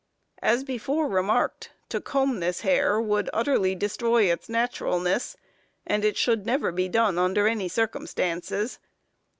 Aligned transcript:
As 0.41 0.63
before 0.63 1.07
remarked, 1.07 1.73
to 1.89 2.01
comb 2.01 2.39
this 2.39 2.61
hair 2.61 2.99
would 2.99 3.29
utterly 3.33 3.75
destroy 3.75 4.31
its 4.31 4.49
naturalness, 4.49 5.37
and 5.85 6.03
it 6.03 6.17
should 6.17 6.43
never 6.43 6.71
be 6.71 6.89
done 6.89 7.19
under 7.19 7.47
any 7.47 7.67
circumstances. 7.67 8.79